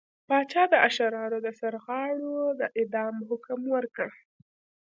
[0.27, 4.09] پاچا د اشرارو د سرغاړو د اعدام حکم ورکړ.